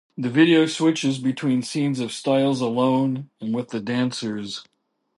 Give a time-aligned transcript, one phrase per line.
[0.17, 4.65] The video switches between scenes of Styles alone and with the dancers.